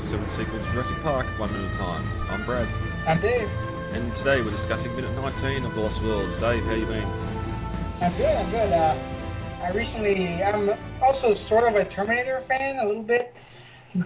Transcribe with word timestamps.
27 0.00 0.30
sequel 0.30 0.58
to 0.58 0.64
Jurassic 0.72 0.96
Park, 1.02 1.26
one 1.38 1.52
minute 1.52 1.68
at 1.68 1.74
a 1.74 1.78
time. 1.78 2.02
I'm 2.30 2.42
Brad. 2.46 2.66
I'm 3.06 3.20
Dave. 3.20 3.50
And 3.92 4.16
today 4.16 4.40
we're 4.40 4.50
discussing 4.50 4.96
minute 4.96 5.14
19 5.14 5.66
of 5.66 5.74
The 5.74 5.80
Lost 5.82 6.00
World. 6.00 6.26
Dave, 6.40 6.64
how 6.64 6.72
you 6.72 6.86
been? 6.86 7.06
I'm 8.00 8.10
good, 8.16 8.34
I'm 8.34 8.50
good. 8.50 8.72
Uh, 8.72 8.96
I 9.60 9.70
recently, 9.72 10.42
I'm 10.42 10.70
also 11.02 11.34
sort 11.34 11.64
of 11.64 11.74
a 11.74 11.84
Terminator 11.84 12.42
fan, 12.48 12.78
a 12.78 12.86
little 12.86 13.02
bit. 13.02 13.34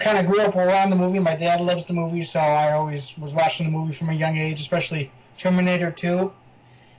Kind 0.01 0.19
of 0.19 0.27
grew 0.27 0.41
up 0.41 0.57
around 0.57 0.91
the 0.91 0.97
movie. 0.97 1.21
My 1.21 1.37
dad 1.37 1.61
loves 1.61 1.87
the 1.87 1.93
movie, 1.93 2.25
so 2.25 2.41
I 2.41 2.73
always 2.73 3.17
was 3.17 3.33
watching 3.33 3.67
the 3.67 3.73
movie 3.73 3.95
from 3.95 4.09
a 4.09 4.15
young 4.15 4.37
age, 4.37 4.61
especially 4.61 5.13
Terminator 5.39 5.93
2. 5.93 6.33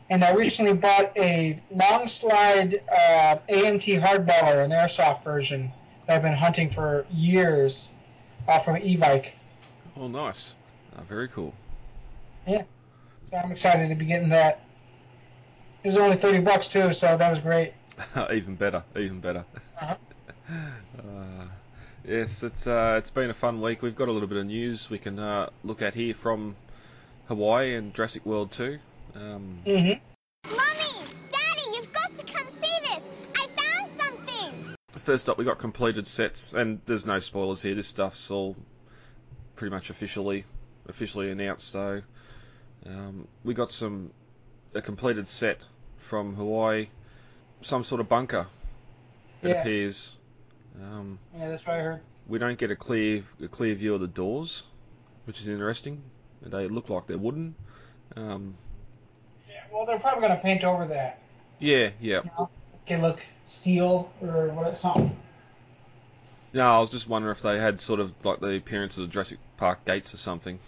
And 0.10 0.24
I 0.24 0.34
recently 0.34 0.72
bought 0.72 1.12
a 1.18 1.62
long 1.70 2.08
slide 2.08 2.82
uh, 2.90 3.40
AMT 3.50 4.02
hardballer, 4.02 4.64
an 4.64 4.72
airsoft 4.72 5.22
version 5.26 5.70
that 6.08 6.16
I've 6.16 6.22
been 6.22 6.34
hunting 6.34 6.70
for 6.70 7.06
years 7.12 7.90
uh, 8.48 8.60
from 8.60 8.76
eBay. 8.76 9.30
Oh, 9.98 10.08
nice. 10.08 10.54
Uh, 10.96 11.02
very 11.04 11.28
cool. 11.30 11.54
Yeah. 12.48 12.64
So 13.32 13.38
I'm 13.38 13.52
excited 13.52 13.90
to 13.90 13.96
be 13.96 14.06
getting 14.06 14.30
that. 14.30 14.62
It 15.84 15.90
was 15.90 15.98
only 15.98 16.18
30 16.18 16.40
bucks 16.40 16.68
too, 16.68 16.94
so 16.94 17.16
that 17.18 17.30
was 17.30 17.40
great. 17.40 17.74
even 18.34 18.56
better, 18.56 18.84
even 18.96 19.20
better. 19.20 19.46
Uh-huh. 19.82 19.96
Uh, 20.48 21.46
yes, 22.08 22.44
it's 22.44 22.68
uh, 22.68 22.96
it's 23.00 23.10
been 23.10 23.32
a 23.32 23.34
fun 23.34 23.62
week. 23.62 23.82
We've 23.82 23.96
got 23.96 24.10
a 24.10 24.12
little 24.12 24.28
bit 24.28 24.38
of 24.38 24.46
news 24.46 24.90
we 24.92 25.00
can 25.00 25.18
uh, 25.18 25.50
look 25.64 25.82
at 25.82 25.96
here 25.96 26.14
from 26.14 26.56
Hawaii 27.28 27.76
and 27.76 27.94
Jurassic 27.96 28.26
World 28.26 28.52
2. 28.52 28.78
Um, 29.16 29.58
Mm-hmm. 29.66 30.15
First 35.06 35.30
up, 35.30 35.38
we 35.38 35.46
got 35.46 35.60
completed 35.60 36.08
sets, 36.08 36.52
and 36.54 36.82
there's 36.88 37.06
no 37.06 37.20
spoilers 37.20 37.62
here. 37.62 37.76
This 37.76 37.88
stuff's 37.88 38.32
all 38.32 38.56
pretty 39.56 39.70
much 39.70 39.92
officially 39.92 40.46
officially 40.90 41.30
announced. 41.30 41.70
So 41.70 42.02
um, 42.88 43.28
we 43.44 43.54
got 43.54 43.72
some 43.72 44.10
a 44.74 44.82
completed 44.82 45.28
set 45.28 45.60
from 46.00 46.34
Hawaii, 46.34 46.88
some 47.62 47.84
sort 47.84 48.02
of 48.02 48.10
bunker. 48.10 48.48
It 49.44 49.50
Yeah. 49.50 49.62
appears. 49.62 50.18
Um, 50.82 51.20
Yeah, 51.38 51.50
that's 51.50 51.64
what 51.68 51.76
I 51.76 51.82
heard. 51.84 52.02
we 52.28 52.40
don't 52.40 52.58
get 52.58 52.72
a 52.72 52.76
clear 52.76 53.22
a 53.44 53.48
clear 53.48 53.76
view 53.76 53.94
of 53.94 54.02
the 54.02 54.08
doors, 54.08 54.64
which 55.26 55.40
is 55.40 55.48
interesting. 55.48 56.02
They 56.42 56.68
look 56.68 56.90
like 56.90 57.06
they're 57.06 57.20
wooden. 57.20 57.54
Um, 58.16 58.58
Yeah, 59.48 59.66
well, 59.72 59.86
they're 59.86 60.00
probably 60.00 60.22
gonna 60.28 60.42
paint 60.42 60.64
over 60.64 60.88
that. 60.88 61.20
yeah, 61.60 61.92
yeah. 62.02 62.22
You 62.88 62.98
know, 62.98 63.08
look 63.10 63.20
steel 63.60 64.12
or 64.22 64.50
what 64.50 64.80
something. 64.80 65.16
No, 66.54 66.78
I 66.78 66.80
was 66.80 66.90
just 66.90 67.10
wondering 67.10 67.36
if 67.36 67.42
they 67.42 67.60
had 67.60 67.82
sort 67.82 68.00
of 68.00 68.14
like 68.24 68.40
the 68.40 68.56
appearance 68.56 68.98
of 68.98 69.08
the 69.08 69.12
Jurassic 69.12 69.40
Park 69.58 69.84
gates 69.86 70.14
or 70.14 70.18
something. 70.18 70.60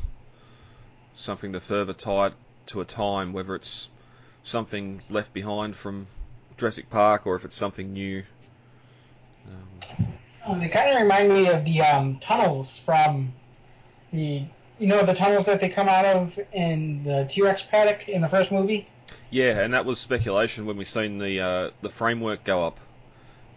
Something 1.16 1.54
to 1.54 1.60
further 1.60 1.94
tie 1.94 2.28
it 2.28 2.34
to 2.68 2.82
a 2.82 2.86
time, 2.86 3.32
whether 3.34 3.56
it's 3.56 3.90
something 4.44 5.02
left 5.10 5.34
behind 5.34 5.76
from 5.76 6.08
Jurassic 6.58 6.90
Park 6.90 7.26
or 7.26 7.36
if 7.36 7.46
it's 7.46 7.56
something 7.56 7.94
new. 7.94 8.24
Um, 9.48 10.08
Um, 10.46 10.60
they 10.60 10.70
kind 10.70 10.92
of 10.92 11.02
remind 11.02 11.30
me 11.30 11.50
of 11.50 11.66
the 11.66 11.82
um, 11.82 12.20
tunnels 12.20 12.80
from 12.86 13.34
the, 14.14 14.44
you 14.80 14.88
know, 14.88 15.06
the 15.06 15.14
tunnels 15.14 15.46
that 15.46 15.60
they 15.60 15.68
come 15.70 15.90
out 15.90 16.06
of 16.06 16.40
in 16.54 17.04
the 17.04 17.28
T-Rex 17.30 17.64
paddock 17.70 18.08
in 18.08 18.22
the 18.22 18.30
first 18.30 18.52
movie. 18.52 18.88
yeah, 19.30 19.60
and 19.60 19.74
that 19.74 19.86
was 19.86 20.00
speculation 20.00 20.66
when 20.66 20.78
we 20.78 20.86
seen 20.86 21.18
the 21.18 21.42
uh, 21.42 21.70
the 21.82 21.90
framework 21.90 22.44
go 22.46 22.66
up. 22.66 22.80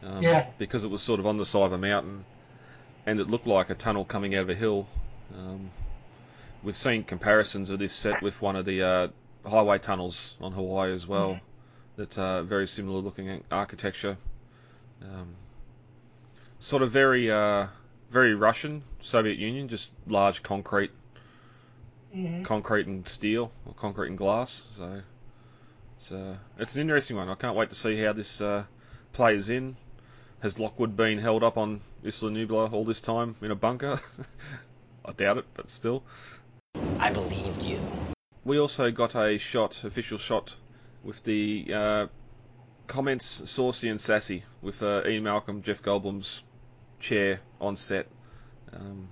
Um, 0.04 0.22
Yeah. 0.22 0.46
Because 0.58 0.84
it 0.84 0.90
was 0.90 1.02
sort 1.02 1.20
of 1.20 1.26
on 1.26 1.36
the 1.36 1.46
side 1.46 1.64
of 1.66 1.72
a 1.72 1.78
mountain, 1.78 2.24
and 3.06 3.20
it 3.20 3.28
looked 3.28 3.46
like 3.46 3.70
a 3.70 3.74
tunnel 3.74 4.04
coming 4.04 4.34
out 4.34 4.42
of 4.42 4.50
a 4.50 4.54
hill. 4.54 4.86
Um, 5.36 5.70
we've 6.62 6.76
seen 6.76 7.04
comparisons 7.04 7.70
of 7.70 7.78
this 7.78 7.92
set 7.92 8.22
with 8.22 8.40
one 8.42 8.56
of 8.56 8.64
the 8.64 8.82
uh, 8.82 9.08
highway 9.48 9.78
tunnels 9.78 10.34
on 10.40 10.52
Hawaii 10.52 10.92
as 10.92 11.06
well. 11.06 11.40
That 11.96 12.16
uh, 12.18 12.42
very 12.42 12.66
similar 12.66 13.00
looking 13.00 13.42
architecture. 13.50 14.16
Um, 15.02 15.34
sort 16.58 16.82
of 16.82 16.90
very 16.90 17.30
uh, 17.30 17.66
very 18.10 18.34
Russian, 18.34 18.82
Soviet 19.00 19.38
Union, 19.38 19.68
just 19.68 19.90
large 20.06 20.42
concrete, 20.42 20.90
Mm-hmm. 22.16 22.42
concrete 22.42 22.86
and 22.88 23.06
steel, 23.06 23.52
or 23.66 23.72
concrete 23.74 24.08
and 24.08 24.18
glass. 24.18 24.64
So 24.76 25.00
it's 25.96 26.10
uh, 26.10 26.36
it's 26.58 26.74
an 26.74 26.82
interesting 26.82 27.16
one. 27.16 27.28
I 27.28 27.34
can't 27.36 27.54
wait 27.56 27.68
to 27.68 27.76
see 27.76 27.96
how 28.02 28.12
this 28.12 28.40
uh, 28.40 28.64
plays 29.12 29.48
in. 29.48 29.76
Has 30.40 30.58
Lockwood 30.58 30.96
been 30.96 31.18
held 31.18 31.44
up 31.44 31.58
on 31.58 31.80
Isla 32.02 32.30
Nublar 32.30 32.72
all 32.72 32.84
this 32.84 33.00
time 33.00 33.36
in 33.42 33.50
a 33.50 33.54
bunker? 33.54 34.00
I 35.04 35.12
doubt 35.12 35.38
it, 35.38 35.44
but 35.54 35.70
still. 35.70 36.02
I 36.98 37.10
believed 37.10 37.62
you. 37.62 37.78
We 38.44 38.58
also 38.58 38.90
got 38.90 39.14
a 39.14 39.38
shot, 39.38 39.84
official 39.84 40.18
shot, 40.18 40.56
with 41.02 41.22
the 41.24 41.66
uh, 41.74 42.06
comments 42.86 43.50
saucy 43.50 43.88
and 43.88 44.00
sassy 44.00 44.44
with 44.62 44.82
uh, 44.82 45.02
Ian 45.06 45.24
Malcolm, 45.24 45.62
Jeff 45.62 45.82
Goldblum's 45.82 46.42
chair 47.00 47.40
on 47.60 47.76
set. 47.76 48.06
Um, 48.72 49.08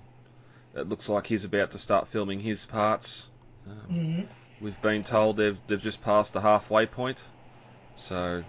it 0.74 0.88
looks 0.88 1.08
like 1.08 1.26
he's 1.26 1.44
about 1.44 1.72
to 1.72 1.78
start 1.78 2.08
filming 2.08 2.40
his 2.40 2.64
parts. 2.66 3.28
Um, 3.66 3.76
Mm-hmm. 3.90 4.22
We've 4.60 4.80
been 4.82 5.04
told 5.04 5.36
they've 5.36 5.58
they've 5.68 5.80
just 5.80 6.02
passed 6.02 6.32
the 6.32 6.40
halfway 6.40 6.86
point, 6.86 7.22
so 7.94 8.42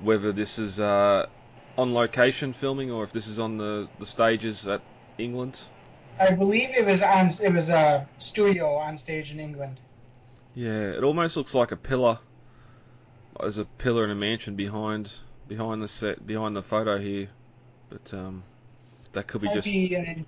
whether 0.00 0.32
this 0.32 0.58
is 0.58 0.78
uh, 0.80 1.26
on 1.76 1.94
location 1.94 2.52
filming 2.52 2.90
or 2.90 3.04
if 3.04 3.12
this 3.12 3.26
is 3.26 3.38
on 3.38 3.58
the, 3.58 3.88
the 3.98 4.06
stages 4.06 4.66
at 4.66 4.82
England, 5.18 5.60
I 6.18 6.30
believe 6.32 6.70
it 6.70 6.86
was 6.86 7.02
on. 7.02 7.30
It 7.42 7.52
was 7.52 7.68
a 7.68 8.08
studio 8.18 8.76
on 8.76 8.98
stage 8.98 9.30
in 9.30 9.40
England. 9.40 9.80
yeah, 10.54 10.90
it 10.90 11.04
almost 11.04 11.36
looks 11.36 11.54
like 11.54 11.72
a 11.72 11.76
pillar. 11.76 12.18
There's 13.38 13.58
a 13.58 13.64
pillar 13.64 14.04
in 14.04 14.10
a 14.10 14.14
mansion 14.14 14.54
behind 14.56 15.12
behind 15.46 15.82
the 15.82 15.88
set 15.88 16.26
behind 16.26 16.56
the 16.56 16.62
photo 16.62 16.98
here, 16.98 17.28
but 17.90 18.14
um, 18.14 18.44
that 19.12 19.26
could 19.26 19.42
be 19.42 19.48
Might 19.48 19.54
just 19.54 19.66
be 19.66 19.94
an 19.94 20.24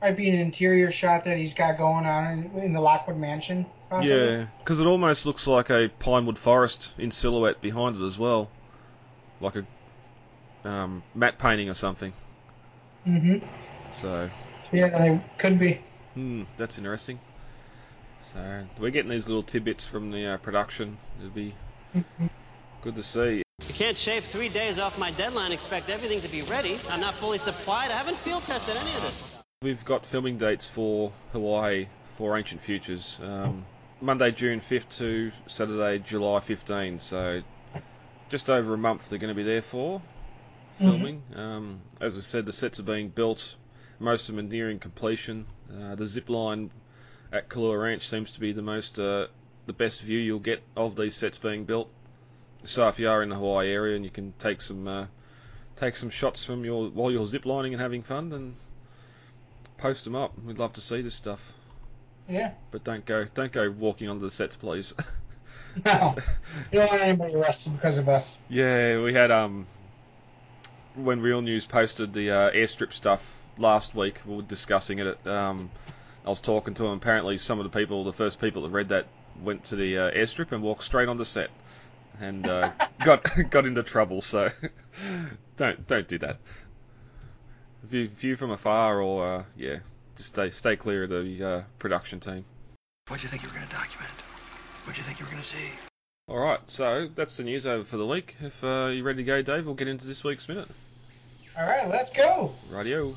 might 0.00 0.16
be 0.16 0.28
an 0.28 0.36
interior 0.36 0.92
shot 0.92 1.24
that 1.24 1.36
he's 1.36 1.54
got 1.54 1.76
going 1.76 2.06
on 2.06 2.32
in, 2.54 2.62
in 2.62 2.72
the 2.72 2.80
Lockwood 2.80 3.16
Mansion. 3.16 3.66
Possibly. 3.90 4.16
yeah, 4.16 4.46
because 4.60 4.78
it 4.78 4.86
almost 4.86 5.26
looks 5.26 5.48
like 5.48 5.68
a 5.70 5.88
pinewood 5.98 6.38
forest 6.38 6.94
in 6.96 7.10
silhouette 7.10 7.60
behind 7.60 8.00
it 8.00 8.06
as 8.06 8.16
well, 8.16 8.48
like 9.40 9.54
a 9.56 10.68
um, 10.68 11.02
matte 11.14 11.38
painting 11.38 11.68
or 11.68 11.74
something. 11.74 12.12
Mm-hmm. 13.06 13.46
So, 13.92 14.30
Yeah, 14.72 15.02
it 15.02 15.22
could 15.38 15.58
be. 15.58 15.80
hmm, 16.14 16.42
that's 16.56 16.78
interesting. 16.78 17.18
So, 18.32 18.66
we're 18.78 18.90
getting 18.90 19.10
these 19.10 19.26
little 19.26 19.42
tidbits 19.42 19.84
from 19.84 20.10
the 20.10 20.34
uh, 20.34 20.36
production. 20.36 20.98
It'll 21.18 21.30
be 21.30 21.54
good 22.82 22.96
to 22.96 23.02
see. 23.02 23.42
You 23.66 23.74
can't 23.74 23.96
shave 23.96 24.24
three 24.24 24.48
days 24.48 24.78
off 24.78 24.98
my 24.98 25.10
deadline, 25.12 25.52
expect 25.52 25.88
everything 25.88 26.20
to 26.20 26.28
be 26.28 26.42
ready. 26.42 26.76
I'm 26.90 27.00
not 27.00 27.14
fully 27.14 27.38
supplied. 27.38 27.90
I 27.90 27.94
haven't 27.94 28.16
field 28.16 28.42
tested 28.42 28.76
any 28.76 28.90
of 28.90 29.02
this. 29.02 29.42
We've 29.62 29.84
got 29.84 30.06
filming 30.06 30.38
dates 30.38 30.66
for 30.66 31.12
Hawaii 31.32 31.88
for 32.16 32.36
Ancient 32.36 32.60
Futures. 32.60 33.18
Um, 33.22 33.64
Monday, 34.00 34.30
June 34.30 34.60
5th 34.60 34.88
to 34.98 35.32
Saturday, 35.46 35.98
July 35.98 36.40
15th. 36.40 37.02
So, 37.02 37.42
just 38.30 38.48
over 38.48 38.72
a 38.74 38.78
month 38.78 39.08
they're 39.08 39.18
going 39.18 39.34
to 39.34 39.34
be 39.34 39.42
there 39.42 39.62
for 39.62 40.00
filming. 40.80 41.22
Um, 41.34 41.80
as 42.00 42.16
I 42.16 42.20
said, 42.20 42.46
the 42.46 42.52
sets 42.52 42.80
are 42.80 42.84
being 42.84 43.08
built. 43.08 43.56
Most 43.98 44.28
of 44.28 44.36
them 44.36 44.46
are 44.46 44.48
nearing 44.48 44.78
completion. 44.78 45.46
Uh, 45.70 45.94
the 45.94 46.06
zip 46.06 46.28
line 46.28 46.70
at 47.32 47.48
Kualoa 47.48 47.82
Ranch 47.82 48.08
seems 48.08 48.32
to 48.32 48.40
be 48.40 48.52
the 48.52 48.62
most, 48.62 48.98
uh, 48.98 49.26
the 49.66 49.72
best 49.72 50.00
view 50.00 50.18
you'll 50.18 50.38
get 50.38 50.62
of 50.76 50.96
these 50.96 51.14
sets 51.14 51.38
being 51.38 51.64
built. 51.64 51.90
So 52.64 52.88
if 52.88 52.98
you 52.98 53.08
are 53.08 53.22
in 53.22 53.28
the 53.28 53.36
Hawaii 53.36 53.70
area 53.70 53.96
and 53.96 54.04
you 54.04 54.10
can 54.10 54.32
take 54.38 54.60
some, 54.60 54.88
uh, 54.88 55.06
take 55.76 55.96
some 55.96 56.10
shots 56.10 56.44
from 56.44 56.64
your 56.64 56.88
while 56.88 57.10
you're 57.10 57.26
zip 57.26 57.46
lining 57.46 57.74
and 57.74 57.80
having 57.80 58.02
fun, 58.02 58.30
then 58.30 58.56
post 59.78 60.04
them 60.04 60.14
up. 60.14 60.32
We'd 60.42 60.58
love 60.58 60.74
to 60.74 60.80
see 60.80 61.02
this 61.02 61.14
stuff. 61.14 61.52
Yeah. 62.28 62.52
But 62.70 62.84
don't 62.84 63.04
go, 63.04 63.24
don't 63.34 63.52
go 63.52 63.70
walking 63.70 64.08
onto 64.08 64.24
the 64.24 64.30
sets, 64.30 64.56
please. 64.56 64.94
No. 65.84 66.16
You 66.72 66.80
don't 66.80 66.90
want 66.90 67.02
anybody 67.02 67.34
arrested 67.34 67.72
because 67.74 67.98
of 67.98 68.08
us. 68.08 68.36
Yeah, 68.48 69.00
we 69.02 69.12
had 69.12 69.30
um 69.30 69.66
when 70.94 71.20
Real 71.20 71.42
News 71.42 71.66
posted 71.66 72.12
the 72.12 72.30
uh, 72.30 72.50
airstrip 72.50 72.92
stuff 72.92 73.40
last 73.58 73.94
week. 73.94 74.20
We 74.26 74.36
were 74.36 74.42
discussing 74.42 74.98
it. 74.98 75.26
Um, 75.26 75.70
I 76.24 76.28
was 76.28 76.40
talking 76.40 76.74
to 76.74 76.82
them. 76.82 76.92
Apparently, 76.92 77.38
some 77.38 77.58
of 77.58 77.70
the 77.70 77.76
people, 77.76 78.04
the 78.04 78.12
first 78.12 78.40
people 78.40 78.62
that 78.62 78.70
read 78.70 78.88
that, 78.90 79.06
went 79.42 79.64
to 79.64 79.76
the 79.76 79.98
uh, 79.98 80.10
airstrip 80.10 80.52
and 80.52 80.62
walked 80.62 80.84
straight 80.84 81.08
onto 81.08 81.24
set, 81.24 81.50
and 82.20 82.46
uh, 82.46 82.72
got 83.04 83.26
got 83.50 83.66
into 83.66 83.82
trouble. 83.82 84.20
So 84.20 84.50
don't 85.56 85.86
don't 85.86 86.08
do 86.08 86.18
that. 86.18 86.38
View 87.84 88.08
view 88.08 88.36
from 88.36 88.50
afar, 88.50 89.00
or 89.00 89.26
uh, 89.26 89.44
yeah, 89.56 89.78
just 90.16 90.30
stay 90.30 90.50
stay 90.50 90.76
clear 90.76 91.04
of 91.04 91.10
the 91.10 91.44
uh, 91.44 91.62
production 91.78 92.20
team. 92.20 92.44
What'd 93.08 93.22
you 93.22 93.28
think 93.28 93.42
you 93.42 93.48
were 93.48 93.54
going 93.54 93.66
to 93.66 93.72
document? 93.74 94.10
What'd 94.84 94.96
you 94.98 95.04
think 95.04 95.20
you 95.20 95.26
were 95.26 95.30
going 95.30 95.42
to 95.42 95.48
see? 95.48 95.70
All 96.26 96.38
right, 96.38 96.60
so 96.66 97.08
that's 97.14 97.36
the 97.36 97.42
news 97.44 97.66
over 97.66 97.84
for 97.84 97.96
the 97.96 98.06
week. 98.06 98.36
If 98.40 98.62
uh, 98.64 98.90
you're 98.92 99.04
ready 99.04 99.18
to 99.18 99.24
go, 99.24 99.42
Dave, 99.42 99.66
we'll 99.66 99.74
get 99.74 99.88
into 99.88 100.06
this 100.06 100.24
week's 100.24 100.48
minute. 100.48 100.68
All 101.58 101.68
right, 101.68 101.88
let's 101.88 102.12
go. 102.12 102.52
Radio. 102.72 103.08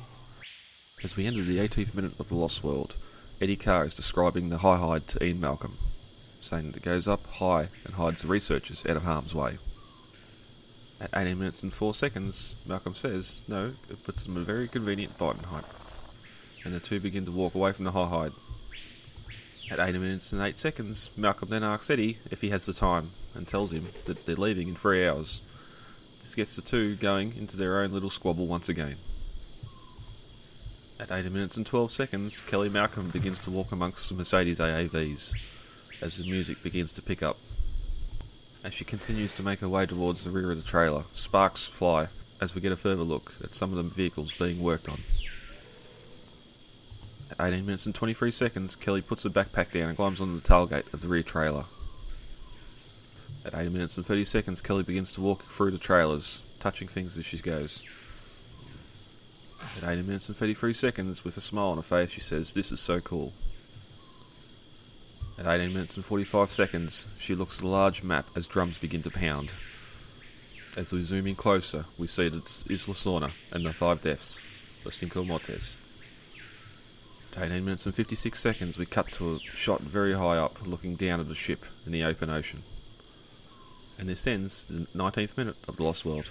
As 1.02 1.14
we 1.16 1.26
enter 1.26 1.42
the 1.42 1.58
18th 1.58 1.94
minute 1.94 2.18
of 2.18 2.28
The 2.28 2.34
Lost 2.34 2.64
World, 2.64 2.94
Eddie 3.40 3.56
Carr 3.56 3.84
is 3.84 3.94
describing 3.94 4.48
the 4.48 4.58
high 4.58 4.76
hide 4.76 5.02
to 5.02 5.24
Ian 5.24 5.40
Malcolm, 5.40 5.70
saying 5.70 6.66
that 6.66 6.76
it 6.76 6.84
goes 6.84 7.08
up 7.08 7.24
high 7.24 7.66
and 7.84 7.94
hides 7.94 8.22
the 8.22 8.28
researchers 8.28 8.84
out 8.86 8.96
of 8.96 9.04
harm's 9.04 9.34
way. 9.34 9.52
At 11.00 11.16
18 11.16 11.38
minutes 11.38 11.62
and 11.62 11.72
4 11.72 11.94
seconds, 11.94 12.64
Malcolm 12.68 12.94
says, 12.94 13.46
no, 13.48 13.66
it 13.66 14.04
puts 14.04 14.24
them 14.24 14.36
in 14.36 14.42
a 14.42 14.44
very 14.44 14.68
convenient 14.68 15.12
fighting 15.12 15.42
height, 15.44 15.64
and 16.64 16.74
the 16.74 16.80
two 16.80 17.00
begin 17.00 17.24
to 17.24 17.32
walk 17.32 17.54
away 17.54 17.72
from 17.72 17.84
the 17.84 17.92
high 17.92 18.08
hide. 18.08 18.32
At 19.70 19.80
80 19.80 19.98
minutes 19.98 20.32
and 20.32 20.42
8 20.42 20.56
seconds, 20.56 21.16
Malcolm 21.16 21.48
then 21.48 21.64
asks 21.64 21.90
Eddie 21.90 22.18
if 22.30 22.40
he 22.40 22.50
has 22.50 22.66
the 22.66 22.74
time, 22.74 23.06
and 23.34 23.48
tells 23.48 23.72
him 23.72 23.84
that 24.06 24.24
they're 24.26 24.36
leaving 24.36 24.68
in 24.68 24.74
3 24.74 25.08
hours. 25.08 25.40
This 26.22 26.34
gets 26.34 26.56
the 26.56 26.62
two 26.62 26.96
going 26.96 27.34
into 27.36 27.56
their 27.56 27.80
own 27.80 27.90
little 27.90 28.10
squabble 28.10 28.46
once 28.46 28.68
again. 28.68 28.96
At 31.00 31.10
80 31.10 31.30
minutes 31.30 31.56
and 31.56 31.66
12 31.66 31.90
seconds, 31.90 32.40
Kelly 32.40 32.68
Malcolm 32.68 33.10
begins 33.10 33.42
to 33.44 33.50
walk 33.50 33.72
amongst 33.72 34.08
the 34.08 34.14
Mercedes 34.14 34.60
AAVs 34.60 36.02
as 36.02 36.16
the 36.16 36.30
music 36.30 36.62
begins 36.62 36.92
to 36.92 37.02
pick 37.02 37.22
up. 37.22 37.36
As 38.64 38.72
she 38.72 38.84
continues 38.84 39.34
to 39.36 39.42
make 39.42 39.60
her 39.60 39.68
way 39.68 39.86
towards 39.86 40.24
the 40.24 40.30
rear 40.30 40.50
of 40.50 40.56
the 40.62 40.68
trailer, 40.68 41.02
sparks 41.14 41.64
fly 41.64 42.06
as 42.40 42.54
we 42.54 42.60
get 42.60 42.72
a 42.72 42.76
further 42.76 43.02
look 43.02 43.32
at 43.42 43.50
some 43.50 43.70
of 43.70 43.76
the 43.76 43.82
vehicles 43.94 44.34
being 44.34 44.62
worked 44.62 44.88
on. 44.88 44.98
At 47.38 47.48
18 47.48 47.66
minutes 47.66 47.86
and 47.86 47.94
23 47.94 48.30
seconds, 48.30 48.76
Kelly 48.76 49.02
puts 49.02 49.24
her 49.24 49.28
backpack 49.28 49.72
down 49.72 49.88
and 49.88 49.96
climbs 49.96 50.20
onto 50.20 50.38
the 50.38 50.48
tailgate 50.48 50.92
of 50.94 51.00
the 51.00 51.08
rear 51.08 51.22
trailer. 51.22 51.64
At 53.44 53.58
18 53.58 53.72
minutes 53.72 53.96
and 53.96 54.06
30 54.06 54.24
seconds, 54.24 54.60
Kelly 54.60 54.84
begins 54.84 55.10
to 55.12 55.20
walk 55.20 55.42
through 55.42 55.72
the 55.72 55.78
trailers, 55.78 56.56
touching 56.62 56.86
things 56.86 57.18
as 57.18 57.24
she 57.24 57.38
goes. 57.38 57.82
At 59.82 59.90
18 59.90 60.06
minutes 60.06 60.28
and 60.28 60.36
33 60.36 60.74
seconds, 60.74 61.24
with 61.24 61.36
a 61.36 61.40
smile 61.40 61.70
on 61.70 61.76
her 61.76 61.82
face, 61.82 62.10
she 62.10 62.20
says, 62.20 62.54
This 62.54 62.70
is 62.70 62.78
so 62.78 63.00
cool. 63.00 63.32
At 65.36 65.52
18 65.52 65.74
minutes 65.74 65.96
and 65.96 66.04
45 66.04 66.52
seconds, 66.52 67.18
she 67.20 67.34
looks 67.34 67.58
at 67.58 67.64
a 67.64 67.68
large 67.68 68.04
map 68.04 68.26
as 68.36 68.46
drums 68.46 68.78
begin 68.78 69.02
to 69.02 69.10
pound. 69.10 69.48
As 70.76 70.92
we 70.92 71.02
zoom 71.02 71.26
in 71.26 71.34
closer, 71.34 71.84
we 71.98 72.06
see 72.06 72.28
that 72.28 72.36
it's 72.36 72.70
Isla 72.70 72.94
Sorna 72.94 73.52
and 73.52 73.66
the 73.66 73.72
five 73.72 74.02
deaths, 74.02 74.38
Los 74.84 74.94
Cinco 74.94 75.24
Mortes. 75.24 75.83
At 77.36 77.50
18 77.50 77.64
minutes 77.64 77.86
and 77.86 77.94
56 77.94 78.38
seconds, 78.38 78.78
we 78.78 78.86
cut 78.86 79.08
to 79.14 79.34
a 79.34 79.38
shot 79.40 79.80
very 79.80 80.12
high 80.12 80.36
up, 80.36 80.66
looking 80.68 80.94
down 80.94 81.18
at 81.18 81.26
the 81.26 81.34
ship 81.34 81.58
in 81.84 81.90
the 81.90 82.04
open 82.04 82.30
ocean. 82.30 82.60
And 83.98 84.08
this 84.08 84.26
ends 84.26 84.66
the 84.66 84.98
19th 84.98 85.36
minute 85.36 85.56
of 85.68 85.76
The 85.76 85.82
Lost 85.82 86.04
World. 86.04 86.28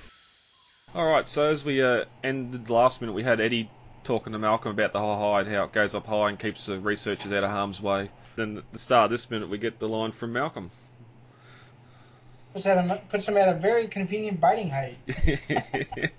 Alright, 0.95 1.27
so 1.27 1.43
as 1.43 1.65
we 1.65 1.83
uh, 1.83 2.05
ended 2.23 2.67
the 2.67 2.73
last 2.73 3.01
minute, 3.01 3.13
we 3.13 3.23
had 3.23 3.41
Eddie 3.41 3.69
talking 4.05 4.31
to 4.31 4.39
Malcolm 4.39 4.71
about 4.71 4.93
the 4.93 4.99
high 4.99 5.43
hide, 5.43 5.47
how 5.47 5.63
it 5.65 5.73
goes 5.73 5.93
up 5.93 6.05
high 6.05 6.29
and 6.29 6.39
keeps 6.39 6.67
the 6.67 6.79
researchers 6.79 7.33
out 7.33 7.43
of 7.43 7.51
harm's 7.51 7.81
way. 7.81 8.09
Then 8.37 8.57
at 8.59 8.71
the 8.71 8.79
start 8.79 9.05
of 9.05 9.11
this 9.11 9.29
minute, 9.29 9.49
we 9.49 9.57
get 9.57 9.79
the 9.79 9.89
line 9.89 10.11
from 10.11 10.31
Malcolm. 10.31 10.71
Puts, 12.53 12.65
at 12.65 12.77
a, 12.77 13.01
puts 13.09 13.25
him 13.25 13.35
at 13.35 13.49
a 13.49 13.53
very 13.55 13.87
convenient 13.87 14.39
biting 14.39 14.69
height. 14.69 14.97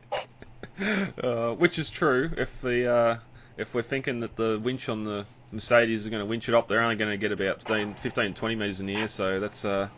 uh, 1.22 1.52
which 1.54 1.78
is 1.78 1.88
true. 1.88 2.30
If 2.36 2.60
the 2.60 2.92
uh, 2.92 3.16
if 3.56 3.74
we're 3.74 3.82
thinking 3.82 4.20
that 4.20 4.36
the 4.36 4.60
winch 4.62 4.88
on 4.88 5.04
the 5.04 5.26
Mercedes 5.52 6.02
is 6.02 6.08
going 6.08 6.20
to 6.20 6.26
winch 6.26 6.48
it 6.48 6.54
up, 6.54 6.68
they're 6.68 6.82
only 6.82 6.96
going 6.96 7.10
to 7.10 7.16
get 7.16 7.32
about 7.32 7.58
15, 7.58 7.94
15 7.94 8.34
20 8.34 8.54
meters 8.56 8.80
in 8.80 8.86
the 8.86 8.94
air. 8.94 9.08
So 9.08 9.40
that's 9.40 9.64
uh, 9.64 9.88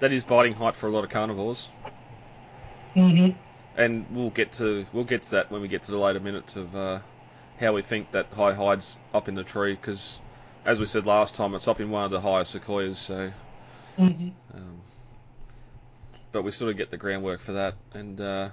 that 0.00 0.12
is 0.12 0.24
biting 0.24 0.54
height 0.54 0.76
for 0.76 0.88
a 0.88 0.90
lot 0.92 1.04
of 1.04 1.10
carnivores. 1.10 1.68
hmm 2.94 3.30
And 3.76 4.06
we'll 4.10 4.30
get 4.30 4.52
to 4.54 4.86
we'll 4.92 5.04
get 5.04 5.24
to 5.24 5.30
that 5.32 5.50
when 5.50 5.62
we 5.62 5.68
get 5.68 5.82
to 5.84 5.90
the 5.90 5.98
later 5.98 6.20
minutes 6.20 6.56
of 6.56 6.74
uh, 6.76 7.00
how 7.58 7.72
we 7.72 7.82
think 7.82 8.12
that 8.12 8.26
high 8.32 8.54
hides 8.54 8.96
up 9.12 9.28
in 9.28 9.34
the 9.34 9.44
tree 9.44 9.74
because, 9.74 10.18
as 10.64 10.78
we 10.78 10.86
said 10.86 11.06
last 11.06 11.34
time, 11.34 11.54
it's 11.54 11.68
up 11.68 11.80
in 11.80 11.90
one 11.90 12.04
of 12.04 12.10
the 12.10 12.20
highest 12.20 12.52
sequoias. 12.52 12.98
So, 12.98 13.32
hmm 13.96 14.28
um, 14.54 14.78
but 16.30 16.42
we 16.42 16.50
sort 16.52 16.70
of 16.70 16.76
get 16.76 16.90
the 16.90 16.96
groundwork 16.96 17.40
for 17.40 17.52
that. 17.52 17.74
And 17.92 18.20
uh, 18.20 18.50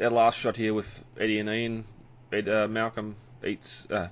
our 0.00 0.10
last 0.10 0.38
shot 0.38 0.56
here 0.56 0.74
with 0.74 1.04
Eddie 1.18 1.38
and 1.38 1.48
Ian, 1.48 1.84
Ed, 2.32 2.48
uh, 2.48 2.68
Malcolm 2.68 3.16
eats. 3.46 3.86
Uh, 3.90 4.08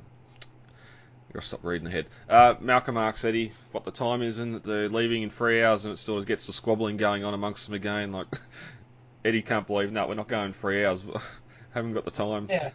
I'll 1.34 1.40
stop 1.40 1.64
reading 1.64 1.87
ahead. 1.87 2.06
Uh, 2.29 2.55
Malcolm 2.61 2.96
asks 2.99 3.25
Eddie 3.25 3.52
what 3.70 3.84
the 3.84 3.90
time 3.90 4.20
is 4.20 4.38
and 4.38 4.62
they're 4.62 4.88
leaving 4.88 5.23
in 5.23 5.31
three 5.31 5.62
hours, 5.62 5.84
and 5.84 5.94
it 5.94 5.96
still 5.96 6.23
gets 6.23 6.46
the 6.46 6.52
squabbling 6.52 6.99
going 6.99 7.25
on 7.25 7.32
amongst 7.32 7.67
them 7.67 7.75
again. 7.75 8.12
Like 8.12 8.26
Eddie 9.25 9.43
can't 9.43 9.67
believe, 9.67 9.90
no, 9.93 10.06
we're 10.06 10.14
not 10.14 10.29
going 10.29 10.52
three 10.52 10.84
hours. 10.84 11.02
Haven't 11.70 11.94
got 11.94 12.05
the 12.05 12.11
time. 12.11 12.49
Yeah. 12.50 12.70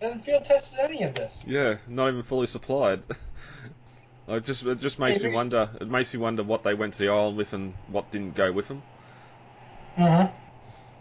Doesn't 0.00 0.24
feel 0.24 0.40
tested 0.40 0.78
any 0.80 1.02
of 1.02 1.14
this. 1.14 1.36
Yeah, 1.46 1.76
not 1.86 2.08
even 2.08 2.22
fully 2.22 2.46
supplied. 2.46 3.02
it 4.28 4.44
just 4.44 4.64
it 4.64 4.80
just 4.80 4.98
makes 4.98 5.22
me 5.22 5.30
wonder. 5.30 5.68
It 5.80 5.88
makes 5.88 6.12
me 6.14 6.18
wonder 6.18 6.42
what 6.42 6.64
they 6.64 6.74
went 6.74 6.94
to 6.94 6.98
the 7.00 7.08
island 7.10 7.36
with 7.36 7.52
and 7.52 7.74
what 7.88 8.10
didn't 8.10 8.34
go 8.34 8.50
with 8.50 8.68
them. 8.68 8.82
Uh-huh. 9.98 10.28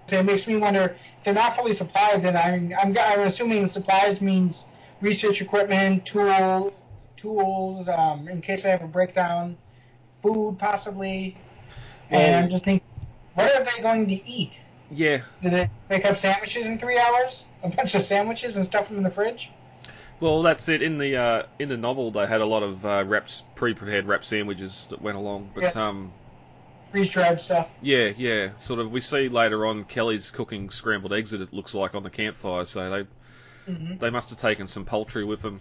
So 0.07 0.19
it 0.19 0.23
makes 0.23 0.45
me 0.45 0.57
wonder 0.57 0.81
if 0.81 1.23
they're 1.23 1.33
not 1.33 1.55
fully 1.55 1.73
supplied. 1.73 2.21
Then 2.21 2.35
I'm 2.35 2.73
I'm, 2.79 2.97
I'm 2.97 3.27
assuming 3.27 3.67
supplies 3.69 4.19
means 4.21 4.65
research 5.01 5.41
equipment, 5.41 6.05
tool, 6.05 6.73
tools, 7.17 7.87
um, 7.87 8.27
in 8.27 8.41
case 8.41 8.65
I 8.65 8.69
have 8.69 8.83
a 8.83 8.87
breakdown, 8.87 9.57
food 10.21 10.57
possibly. 10.59 11.37
and 12.09 12.35
I'm 12.35 12.49
just 12.49 12.63
thinking, 12.65 12.87
what 13.35 13.53
are 13.55 13.63
they 13.63 13.81
going 13.81 14.07
to 14.07 14.27
eat? 14.29 14.59
Yeah, 14.93 15.21
Do 15.41 15.49
they 15.49 15.69
make 15.89 16.05
up 16.05 16.17
sandwiches 16.17 16.65
in 16.65 16.77
three 16.77 16.99
hours? 16.99 17.45
A 17.63 17.69
bunch 17.69 17.95
of 17.95 18.03
sandwiches 18.03 18.57
and 18.57 18.65
stuff 18.65 18.89
them 18.89 18.97
in 18.97 19.03
the 19.03 19.09
fridge? 19.09 19.49
Well, 20.19 20.43
that's 20.43 20.67
it. 20.67 20.81
In 20.81 20.97
the 20.97 21.15
uh, 21.15 21.43
in 21.59 21.69
the 21.69 21.77
novel, 21.77 22.11
they 22.11 22.27
had 22.27 22.41
a 22.41 22.45
lot 22.45 22.61
of 22.61 22.85
uh, 22.85 23.03
wraps, 23.07 23.43
pre-prepared 23.55 24.05
wrap 24.05 24.23
sandwiches 24.25 24.85
that 24.89 25.01
went 25.01 25.17
along. 25.17 25.49
But 25.55 25.63
Yeah. 25.75 25.87
um, 25.87 26.11
Freeze 26.91 27.09
dried 27.09 27.39
stuff. 27.39 27.69
yeah, 27.81 28.11
yeah, 28.17 28.49
sort 28.57 28.81
of. 28.81 28.91
We 28.91 28.99
see 28.99 29.29
later 29.29 29.65
on 29.65 29.85
Kelly's 29.85 30.29
cooking 30.29 30.69
scrambled 30.69 31.13
eggs. 31.13 31.31
That 31.31 31.39
it 31.41 31.53
looks 31.53 31.73
like 31.73 31.95
on 31.95 32.03
the 32.03 32.09
campfire. 32.09 32.65
So 32.65 32.89
they 32.89 33.07
hmm 33.73 33.95
they 33.99 34.09
must 34.09 34.29
have 34.29 34.39
taken 34.39 34.67
some 34.67 34.85
poultry 34.85 35.23
with 35.23 35.41
them. 35.41 35.59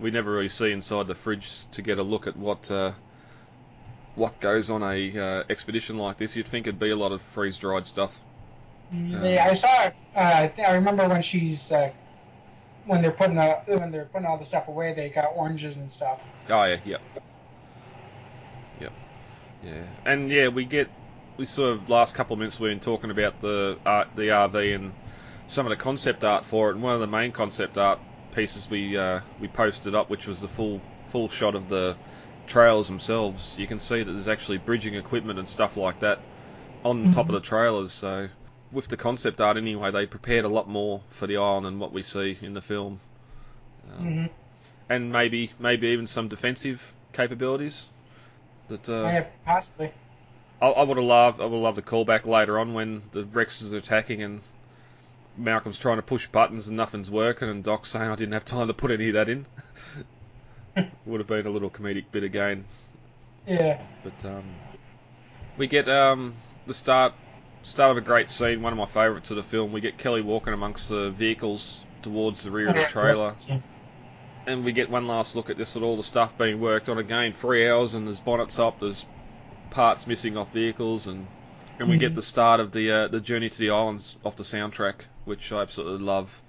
We 0.00 0.10
never 0.10 0.32
really 0.32 0.48
see 0.48 0.70
inside 0.72 1.06
the 1.06 1.14
fridge 1.14 1.66
to 1.72 1.82
get 1.82 1.98
a 1.98 2.02
look 2.02 2.26
at 2.26 2.36
what 2.36 2.70
uh, 2.70 2.92
what 4.14 4.40
goes 4.40 4.70
on 4.70 4.82
a 4.82 5.18
uh, 5.18 5.42
expedition 5.48 5.98
like 5.98 6.18
this. 6.18 6.36
You'd 6.36 6.46
think 6.46 6.66
it'd 6.66 6.80
be 6.80 6.90
a 6.90 6.96
lot 6.96 7.12
of 7.12 7.20
freeze-dried 7.22 7.86
stuff. 7.86 8.20
Yeah, 8.92 9.48
I 9.50 9.54
saw. 9.54 9.90
Uh, 10.14 10.48
I 10.58 10.74
remember 10.74 11.08
when 11.08 11.22
she's 11.22 11.70
uh, 11.72 11.90
when 12.86 13.02
they're 13.02 13.10
putting 13.10 13.36
the, 13.36 13.58
when 13.66 13.90
they're 13.90 14.04
putting 14.06 14.26
all 14.26 14.38
the 14.38 14.44
stuff 14.44 14.68
away, 14.68 14.94
they 14.94 15.08
got 15.08 15.32
oranges 15.34 15.76
and 15.76 15.90
stuff. 15.90 16.20
Oh 16.48 16.64
yeah, 16.64 16.76
yep, 16.84 17.00
yep, 18.80 18.92
yeah, 19.62 19.82
and 20.04 20.30
yeah, 20.30 20.48
we 20.48 20.64
get 20.64 20.88
we 21.36 21.46
sort 21.46 21.76
of 21.76 21.88
last 21.88 22.14
couple 22.14 22.34
of 22.34 22.38
minutes 22.38 22.60
we've 22.60 22.70
been 22.70 22.80
talking 22.80 23.10
about 23.10 23.40
the 23.40 23.78
art, 23.84 24.08
the 24.14 24.30
RV 24.30 24.74
and 24.74 24.92
some 25.46 25.66
of 25.66 25.70
the 25.70 25.76
concept 25.76 26.24
art 26.24 26.44
for 26.44 26.70
it, 26.70 26.74
and 26.74 26.82
one 26.82 26.94
of 26.94 27.00
the 27.00 27.06
main 27.06 27.32
concept 27.32 27.78
art 27.78 28.00
pieces 28.32 28.68
we 28.68 28.96
uh, 28.96 29.20
we 29.40 29.48
posted 29.48 29.94
up, 29.94 30.10
which 30.10 30.26
was 30.26 30.40
the 30.40 30.48
full 30.48 30.80
full 31.08 31.28
shot 31.28 31.54
of 31.54 31.68
the 31.68 31.96
trailers 32.46 32.88
themselves. 32.88 33.54
You 33.56 33.66
can 33.66 33.80
see 33.80 34.02
that 34.02 34.10
there's 34.12 34.28
actually 34.28 34.58
bridging 34.58 34.94
equipment 34.94 35.38
and 35.38 35.48
stuff 35.48 35.76
like 35.76 36.00
that 36.00 36.20
on 36.84 37.10
top 37.10 37.28
of 37.28 37.34
the 37.34 37.40
trailers. 37.40 37.92
So 37.92 38.28
with 38.72 38.88
the 38.88 38.96
concept 38.96 39.40
art 39.40 39.56
anyway, 39.56 39.90
they 39.90 40.06
prepared 40.06 40.44
a 40.44 40.48
lot 40.48 40.68
more 40.68 41.00
for 41.10 41.26
the 41.26 41.36
island 41.36 41.66
than 41.66 41.78
what 41.78 41.92
we 41.92 42.02
see 42.02 42.38
in 42.40 42.54
the 42.54 42.62
film. 42.62 43.00
Um, 43.90 44.04
hmm 44.04 44.26
and 44.88 45.10
maybe 45.12 45.50
maybe 45.58 45.88
even 45.88 46.06
some 46.06 46.28
defensive 46.28 46.92
capabilities. 47.12 47.86
That 48.68 48.88
uh, 48.88 49.04
yeah, 49.04 49.24
possibly. 49.44 49.92
I, 50.60 50.68
I 50.68 50.82
would 50.82 50.96
have 50.96 51.06
loved. 51.06 51.40
I 51.40 51.46
would 51.46 51.56
love 51.56 51.76
the 51.76 51.82
callback 51.82 52.26
later 52.26 52.58
on 52.58 52.74
when 52.74 53.02
the 53.12 53.24
Rex 53.24 53.62
is 53.62 53.72
attacking 53.72 54.22
and 54.22 54.40
Malcolm's 55.36 55.78
trying 55.78 55.96
to 55.96 56.02
push 56.02 56.26
buttons 56.28 56.68
and 56.68 56.76
nothing's 56.76 57.10
working, 57.10 57.48
and 57.48 57.64
Doc's 57.64 57.90
saying 57.90 58.10
I 58.10 58.16
didn't 58.16 58.32
have 58.32 58.44
time 58.44 58.68
to 58.68 58.74
put 58.74 58.90
any 58.90 59.08
of 59.08 59.14
that 59.14 59.28
in. 59.28 59.46
would 61.06 61.20
have 61.20 61.26
been 61.26 61.46
a 61.46 61.50
little 61.50 61.70
comedic 61.70 62.04
bit 62.10 62.24
again. 62.24 62.64
Yeah. 63.46 63.80
But 64.02 64.28
um, 64.28 64.44
we 65.56 65.66
get 65.66 65.88
um, 65.88 66.34
the 66.66 66.74
start 66.74 67.14
start 67.62 67.92
of 67.92 67.96
a 67.96 68.00
great 68.00 68.30
scene, 68.30 68.62
one 68.62 68.72
of 68.72 68.78
my 68.78 68.86
favourites 68.86 69.30
of 69.30 69.36
the 69.36 69.42
film. 69.42 69.72
We 69.72 69.80
get 69.80 69.98
Kelly 69.98 70.22
walking 70.22 70.52
amongst 70.52 70.88
the 70.88 71.10
vehicles 71.10 71.82
towards 72.02 72.42
the 72.42 72.50
rear 72.50 72.68
of 72.68 72.76
the 72.76 72.82
trailer 72.82 73.32
and 74.46 74.64
we 74.64 74.72
get 74.72 74.90
one 74.90 75.06
last 75.06 75.36
look 75.36 75.50
at 75.50 75.56
just 75.56 75.76
at 75.76 75.82
all 75.82 75.96
the 75.96 76.02
stuff 76.02 76.36
being 76.36 76.60
worked 76.60 76.88
on 76.88 76.98
again. 76.98 77.32
Three 77.32 77.68
hours, 77.68 77.94
and 77.94 78.06
there's 78.06 78.20
bonnets 78.20 78.58
up, 78.58 78.80
there's 78.80 79.06
parts 79.70 80.06
missing 80.06 80.36
off 80.36 80.52
vehicles, 80.52 81.06
and 81.06 81.26
and 81.78 81.88
we 81.88 81.96
get 81.98 82.12
Mhm. 82.12 82.16
the 82.16 82.22
start 82.22 82.60
of 82.60 82.72
the 82.72 82.90
uh, 82.90 83.08
the 83.08 83.20
journey 83.20 83.48
to 83.50 83.58
the 83.58 83.70
islands 83.70 84.16
off 84.24 84.36
the 84.36 84.44
soundtrack, 84.44 84.96
which 85.24 85.52
I 85.52 85.62
absolutely 85.62 86.04
love. 86.04 86.42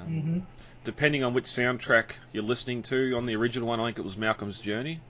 Um, 0.00 0.06
hmm 0.06 0.38
Depending 0.84 1.24
on 1.24 1.32
which 1.32 1.46
soundtrack 1.46 2.10
you're 2.32 2.42
listening 2.44 2.82
to, 2.84 3.14
on 3.16 3.24
the 3.24 3.36
original 3.36 3.68
one, 3.68 3.80
I 3.80 3.86
think 3.86 3.98
it 3.98 4.04
was 4.04 4.16
Malcolm's 4.18 4.60
Journey 4.60 5.00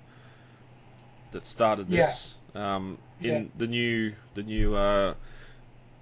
that 1.32 1.46
started 1.46 1.88
this. 1.90 2.34
Um, 2.54 2.98
in 3.20 3.32
Yeah. 3.34 3.42
the 3.56 3.66
new 3.66 4.14
the 4.34 4.42
new 4.44 4.74
uh, 4.76 5.14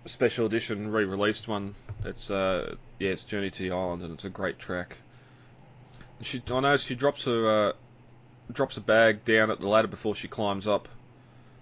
special 0.07 0.47
edition 0.47 0.93
re-released 0.93 1.49
one. 1.49 1.75
It's 2.05 2.31
uh, 2.31 2.75
yeah, 2.99 3.11
it's 3.11 3.25
Journey 3.25 3.51
to 3.51 3.63
the 3.63 3.71
Island, 3.75 4.03
and 4.03 4.13
it's 4.13 4.25
a 4.27 4.31
great 4.31 4.59
track. 4.59 4.99
She, 6.21 6.43
I 6.51 6.61
know 6.61 6.77
she 6.77 6.95
drops 6.95 7.25
her 7.25 7.69
uh, 7.69 7.73
drops 8.53 8.77
a 8.77 8.81
bag 8.83 9.25
down 9.25 9.51
at 9.51 9.59
the 9.61 9.69
ladder 9.69 9.89
before 9.89 10.15
she 10.15 10.29
climbs 10.29 10.67
up. 10.67 10.89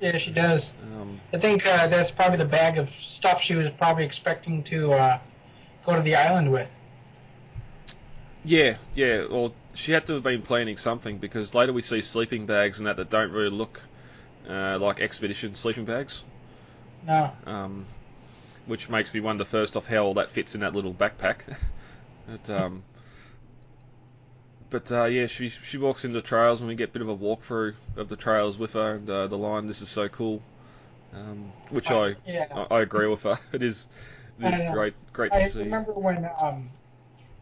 Yeah, 0.01 0.17
she 0.17 0.31
does. 0.31 0.71
Um, 0.83 1.21
I 1.33 1.39
think 1.39 1.67
uh, 1.67 1.87
that's 1.89 2.11
probably 2.11 2.39
the 2.39 2.47
bag 2.47 2.79
of 2.79 2.91
stuff 3.03 3.43
she 3.43 3.55
was 3.55 3.69
probably 3.71 4.05
expecting 4.05 4.63
to 4.65 4.93
uh, 4.93 5.19
go 5.85 5.97
to 5.97 6.03
the 6.03 6.17
island 6.17 6.51
with. 6.51 6.69
yeah, 8.45 8.77
yeah. 8.95 9.27
Well, 9.31 9.53
she 9.75 9.93
had 9.93 10.07
to 10.07 10.15
have 10.15 10.23
been 10.23 10.43
planning 10.43 10.79
something 10.79 11.19
because 11.19 11.55
later 11.55 11.73
we 11.73 11.83
see 11.83 12.01
sleeping 12.01 12.47
bags 12.47 12.79
and 12.79 12.87
that 12.87 12.97
that 12.97 13.11
don't 13.11 13.31
really 13.31 13.51
look 13.51 13.83
uh, 14.49 14.79
like 14.79 15.01
expedition 15.01 15.55
sleeping 15.55 15.85
bags. 15.85 16.25
No. 17.07 17.33
um, 17.47 17.87
which 18.67 18.91
makes 18.91 19.13
me 19.15 19.21
wonder 19.21 19.45
first 19.45 19.77
off 19.77 19.87
how 19.87 20.05
all 20.05 20.15
that 20.15 20.31
fits 20.31 20.55
in 20.55 20.61
that 20.61 20.75
little 20.75 20.95
backpack. 20.95 21.39
but 22.29 22.51
um, 22.51 22.83
but 24.71 24.91
uh, 24.93 25.05
yeah, 25.05 25.27
she 25.27 25.51
she 25.51 25.77
walks 25.79 26.05
into 26.05 26.21
the 26.21 26.27
trails 26.27 26.61
and 26.61 26.69
we 26.69 26.77
get 26.77 26.91
a 26.91 26.93
bit 26.93 27.03
of 27.03 27.09
a 27.09 27.17
walkthrough 27.17 27.75
of 27.97 28.09
the 28.09 28.17
trails 28.17 28.57
with 28.57 28.73
her 28.75 28.95
and 28.95 29.11
uh, 29.11 29.27
the 29.27 29.37
line. 29.37 29.67
This 29.67 29.83
is 29.83 29.89
so 29.89 30.09
cool, 30.09 30.41
um, 31.13 31.53
which 31.71 31.91
I, 31.91 32.15
yeah. 32.27 32.47
I 32.71 32.77
I 32.77 32.81
agree 32.81 33.09
with 33.09 33.25
her. 33.25 33.39
It 33.53 33.63
is 33.63 33.89
it 34.39 34.55
is 34.55 34.73
great 34.73 34.95
great 35.13 35.33
to 35.33 35.39
I 35.39 35.49
see. 35.49 35.61
I 35.61 35.65
remember 35.65 35.93
when 35.93 36.29
um, 36.41 36.71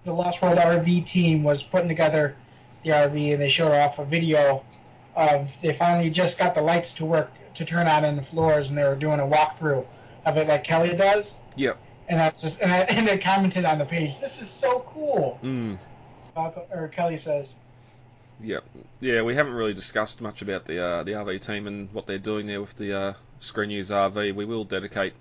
the 0.05 0.13
Lost 0.13 0.43
World 0.43 0.59
RV 0.59 1.07
team 1.07 1.45
was 1.45 1.63
putting 1.63 1.89
together 1.89 2.35
the 2.83 2.91
RV 2.91 3.33
and 3.35 3.43
they 3.43 3.49
showed 3.49 3.73
off 3.73 3.99
a 3.99 4.05
video 4.05 4.65
of 5.15 5.51
they 5.63 5.75
finally 5.75 6.11
just 6.11 6.39
got 6.39 6.55
the 6.55 6.63
lights 6.63 6.95
to 6.95 7.05
work 7.05 7.31
to 7.55 7.65
turn 7.65 7.87
on 7.87 8.05
in 8.05 8.17
the 8.17 8.23
floors 8.23 8.71
and 8.71 8.79
they 8.79 8.85
were 8.85 8.97
doing 8.97 9.21
a 9.21 9.27
walkthrough 9.27 9.85
of 10.25 10.37
it 10.37 10.49
like 10.49 10.65
Kelly 10.65 10.95
does. 10.95 11.37
Yep. 11.57 11.79
And 12.09 12.19
that's 12.19 12.41
just 12.41 12.61
and, 12.61 12.73
I, 12.73 12.79
and 12.89 13.07
they 13.07 13.19
commented 13.19 13.65
on 13.67 13.79
the 13.79 13.85
page, 13.85 14.19
"This 14.19 14.41
is 14.41 14.49
so 14.49 14.85
cool." 14.87 15.39
Mm. 15.43 15.79
Falco- 16.39 16.67
Or 16.73 16.87
Kelly 16.89 17.19
says, 17.19 17.55
Yep. 18.41 18.63
Yeah, 19.01 19.23
we 19.23 19.35
haven't 19.35 19.55
really 19.55 19.75
discussed 19.75 20.21
much 20.21 20.43
about 20.43 20.65
the 20.65 20.81
uh, 20.81 21.03
the 21.03 21.13
RV 21.13 21.41
team 21.45 21.67
and 21.67 21.93
what 21.93 22.07
they're 22.07 22.19
doing 22.19 22.47
there 22.47 22.61
with 22.61 22.77
the 22.77 22.97
uh, 22.97 23.13
Screen 23.41 23.71
News 23.71 23.91
RV. 23.91 24.33
We 24.33 24.45
will 24.45 24.63
dedicate 24.63 25.15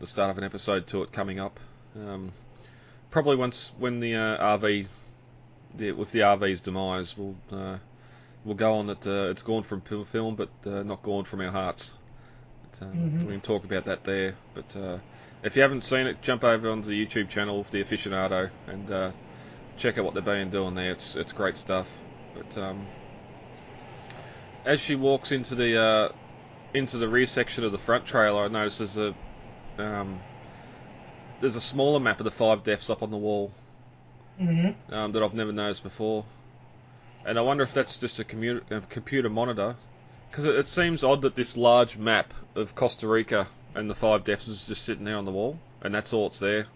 the 0.00 0.06
start 0.06 0.30
of 0.30 0.38
an 0.38 0.44
episode 0.44 0.86
to 0.88 1.02
it 1.02 1.12
coming 1.12 1.38
up. 1.38 1.60
Um, 1.94 2.32
probably 3.10 3.36
once 3.36 3.70
when 3.78 4.00
the 4.00 4.14
uh, 4.16 4.56
RV, 4.58 4.86
the, 5.76 5.92
with 5.92 6.12
the 6.12 6.20
RV's 6.20 6.62
demise, 6.62 7.14
we'll 7.18 7.36
uh, 7.52 7.76
we'll 8.46 8.54
go 8.54 8.76
on 8.76 8.86
that 8.86 9.06
uh, 9.06 9.28
it's 9.30 9.42
gone 9.42 9.62
from 9.62 9.82
film, 9.82 10.36
but 10.36 10.48
uh, 10.64 10.82
not 10.82 11.02
gone 11.02 11.24
from 11.24 11.42
our 11.42 11.50
hearts. 11.52 11.92
But, 12.70 12.86
um, 12.86 12.94
Mhm. 12.96 13.22
We 13.24 13.32
can 13.32 13.40
talk 13.42 13.64
about 13.64 13.84
that 13.84 14.04
there. 14.04 14.34
But 14.54 14.74
uh, 14.74 14.98
if 15.42 15.56
you 15.56 15.62
haven't 15.62 15.84
seen 15.84 16.06
it, 16.06 16.22
jump 16.22 16.42
over 16.42 16.70
onto 16.70 16.88
the 16.88 17.06
YouTube 17.06 17.28
channel 17.28 17.60
of 17.60 17.70
the 17.70 17.82
aficionado 17.84 18.48
and 18.66 18.90
uh, 18.90 19.10
check 19.76 19.98
out 19.98 20.04
what 20.04 20.14
they've 20.14 20.24
been 20.24 20.50
doing 20.50 20.74
there. 20.74 20.92
It's 20.92 21.16
it's 21.16 21.32
great 21.32 21.56
stuff. 21.56 22.02
But 22.34 22.58
um, 22.58 22.86
as 24.64 24.80
she 24.80 24.94
walks 24.94 25.32
into 25.32 25.54
the 25.54 25.82
uh, 25.82 26.08
into 26.74 26.98
the 26.98 27.08
rear 27.08 27.26
section 27.26 27.64
of 27.64 27.72
the 27.72 27.78
front 27.78 28.06
trailer, 28.06 28.44
I 28.44 28.48
notice 28.48 28.78
there's 28.78 28.96
a 28.96 29.14
um, 29.78 30.20
there's 31.40 31.56
a 31.56 31.60
smaller 31.60 32.00
map 32.00 32.20
of 32.20 32.24
the 32.24 32.30
five 32.30 32.64
deaths 32.64 32.90
up 32.90 33.02
on 33.02 33.10
the 33.10 33.16
wall 33.16 33.52
mm-hmm. 34.40 34.92
um, 34.92 35.12
that 35.12 35.22
I've 35.22 35.34
never 35.34 35.52
noticed 35.52 35.82
before, 35.82 36.24
and 37.24 37.38
I 37.38 37.42
wonder 37.42 37.62
if 37.62 37.74
that's 37.74 37.98
just 37.98 38.20
a, 38.20 38.62
a 38.70 38.80
computer 38.80 39.28
monitor, 39.28 39.76
because 40.30 40.46
it, 40.46 40.54
it 40.56 40.66
seems 40.66 41.04
odd 41.04 41.22
that 41.22 41.34
this 41.34 41.56
large 41.56 41.96
map 41.96 42.32
of 42.54 42.74
Costa 42.74 43.06
Rica 43.06 43.46
and 43.74 43.90
the 43.90 43.94
five 43.94 44.24
deaths 44.24 44.48
is 44.48 44.66
just 44.66 44.84
sitting 44.84 45.04
there 45.04 45.16
on 45.16 45.26
the 45.26 45.32
wall, 45.32 45.58
and 45.82 45.94
that's 45.94 46.12
all 46.12 46.28
it's 46.28 46.38
there. 46.38 46.66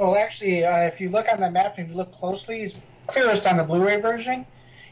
Well, 0.00 0.16
actually, 0.16 0.64
uh, 0.64 0.78
if 0.78 0.98
you 0.98 1.10
look 1.10 1.30
on 1.30 1.40
the 1.40 1.50
map, 1.50 1.76
and 1.76 1.90
you 1.90 1.94
look 1.94 2.10
closely, 2.10 2.62
it's 2.62 2.74
clearest 3.06 3.44
on 3.44 3.58
the 3.58 3.64
Blu-ray 3.64 4.00
version. 4.00 4.46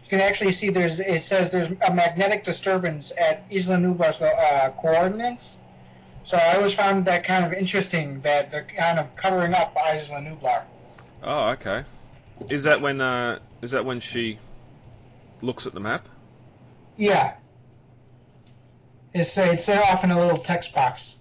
You 0.05 0.11
can 0.11 0.21
actually 0.21 0.53
see 0.53 0.69
there's 0.69 1.01
it 1.01 1.23
says 1.23 1.51
there's 1.51 1.75
a 1.87 1.95
magnetic 1.95 2.45
disturbance 2.45 3.11
at 3.17 3.43
Isla 3.51 3.77
Nublar's 3.77 4.21
uh, 4.21 4.71
coordinates. 4.77 5.57
So 6.25 6.37
I 6.37 6.57
always 6.57 6.75
found 6.75 7.07
that 7.07 7.25
kind 7.25 7.47
of 7.47 7.55
interesting 7.55 8.21
that 8.21 8.51
they're 8.51 8.67
kind 8.77 8.99
of 8.99 9.17
covering 9.17 9.55
up 9.55 9.75
Isla 9.79 10.21
Nublar. 10.21 10.65
Oh, 11.23 11.49
okay. 11.53 11.85
Is 12.51 12.65
that 12.65 12.79
when 12.79 13.01
uh, 13.01 13.39
is 13.63 13.71
that 13.71 13.87
when 13.87 14.01
she 14.01 14.39
looks 15.41 15.67
at 15.67 15.73
the 15.73 15.81
map? 15.81 16.07
Yeah. 16.99 17.37
It's 19.15 19.39
uh, 19.39 19.53
it's 19.53 19.65
there 19.65 19.83
off 19.85 20.05
in 20.05 20.11
a 20.11 20.21
little 20.21 20.45
text 20.45 20.75
box. 20.75 21.15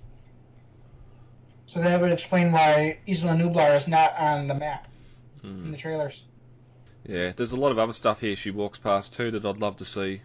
So 1.67 1.81
that 1.81 2.00
would 2.01 2.12
explain 2.13 2.51
why 2.51 3.00
Isla 3.07 3.33
Nublar 3.33 3.77
is 3.81 3.88
not 3.88 4.17
on 4.17 4.47
the 4.47 4.53
map 4.55 4.88
in 5.43 5.50
Hmm. 5.50 5.71
the 5.71 5.77
trailers. 5.77 6.21
Yeah, 7.05 7.31
there's 7.36 7.51
a 7.51 7.59
lot 7.59 7.71
of 7.71 7.79
other 7.79 7.93
stuff 7.93 8.19
here 8.19 8.36
she 8.36 8.51
walks 8.51 8.79
past 8.79 9.13
too 9.13 9.31
that 9.31 9.45
I'd 9.45 9.57
love 9.57 9.77
to 9.77 9.86
see. 9.86 10.21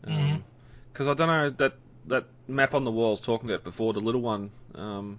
Because 0.00 1.06
Mhm. 1.06 1.10
I 1.10 1.14
don't 1.14 1.28
know 1.28 1.50
that 1.50 1.74
that 2.06 2.26
map 2.46 2.74
on 2.74 2.84
the 2.84 2.90
wall 2.92 3.08
I 3.08 3.10
was 3.10 3.20
talking 3.20 3.50
about 3.50 3.64
before, 3.64 3.92
the 3.92 4.00
little 4.00 4.20
one. 4.20 4.50
Um, 4.74 5.18